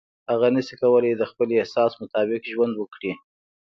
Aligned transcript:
هغه 0.31 0.47
نشي 0.55 0.75
کولای 0.81 1.13
د 1.17 1.23
خپل 1.31 1.47
احساس 1.59 1.91
مطابق 2.01 2.41
ژوند 2.53 2.73
وکړي. 2.77 3.11